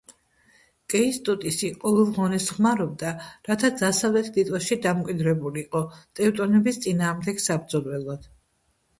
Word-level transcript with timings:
კეისტუტისი 0.91 1.67
ყოველ 1.81 2.07
ღონეს 2.13 2.47
ხმარობდა, 2.53 3.11
რათა 3.49 3.69
დასავლეთ 3.81 4.31
ლიტვაში 4.39 4.77
დამკვიდრებულიყო, 4.85 5.81
ტევტონების 6.21 6.81
წინააღმდეგ 6.87 7.43
საბრძოლველად. 7.45 8.27